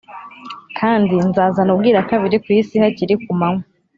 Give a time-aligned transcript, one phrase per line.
[0.79, 3.63] kandi nzazana ubwirakabiri ku isi hakiri ku manywa.